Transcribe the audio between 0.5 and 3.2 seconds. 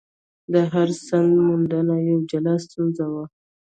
د هر سند موندل یوه جلا ستونزه